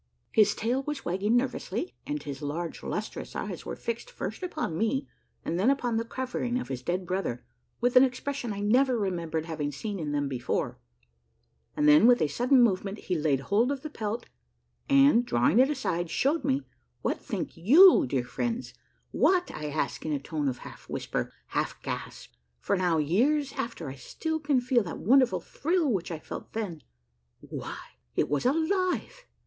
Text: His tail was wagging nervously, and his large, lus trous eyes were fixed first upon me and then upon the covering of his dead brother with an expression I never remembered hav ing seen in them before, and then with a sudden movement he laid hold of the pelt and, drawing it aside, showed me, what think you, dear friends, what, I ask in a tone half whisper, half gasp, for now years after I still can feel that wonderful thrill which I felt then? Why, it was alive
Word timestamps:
His 0.31 0.55
tail 0.55 0.81
was 0.87 1.05
wagging 1.05 1.37
nervously, 1.37 1.93
and 2.07 2.23
his 2.23 2.41
large, 2.41 2.81
lus 2.81 3.07
trous 3.07 3.35
eyes 3.35 3.67
were 3.67 3.75
fixed 3.75 4.09
first 4.09 4.41
upon 4.41 4.75
me 4.75 5.07
and 5.45 5.59
then 5.59 5.69
upon 5.69 5.97
the 5.97 6.03
covering 6.05 6.57
of 6.59 6.69
his 6.69 6.81
dead 6.81 7.05
brother 7.05 7.43
with 7.81 7.95
an 7.95 8.03
expression 8.03 8.51
I 8.51 8.61
never 8.61 8.97
remembered 8.97 9.45
hav 9.45 9.61
ing 9.61 9.71
seen 9.71 9.99
in 9.99 10.11
them 10.11 10.27
before, 10.27 10.79
and 11.77 11.87
then 11.87 12.07
with 12.07 12.19
a 12.19 12.27
sudden 12.27 12.63
movement 12.63 12.97
he 12.97 13.15
laid 13.15 13.41
hold 13.41 13.71
of 13.71 13.83
the 13.83 13.91
pelt 13.91 14.25
and, 14.89 15.23
drawing 15.23 15.59
it 15.59 15.69
aside, 15.69 16.09
showed 16.09 16.43
me, 16.43 16.63
what 17.03 17.19
think 17.19 17.55
you, 17.55 18.07
dear 18.07 18.25
friends, 18.25 18.73
what, 19.11 19.51
I 19.53 19.67
ask 19.69 20.03
in 20.03 20.13
a 20.13 20.19
tone 20.19 20.51
half 20.51 20.89
whisper, 20.89 21.31
half 21.49 21.79
gasp, 21.83 22.31
for 22.59 22.75
now 22.75 22.97
years 22.97 23.53
after 23.53 23.87
I 23.87 23.93
still 23.93 24.39
can 24.39 24.61
feel 24.61 24.81
that 24.81 24.97
wonderful 24.97 25.41
thrill 25.41 25.93
which 25.93 26.09
I 26.09 26.17
felt 26.17 26.53
then? 26.53 26.81
Why, 27.39 27.77
it 28.15 28.29
was 28.29 28.47
alive 28.47 29.27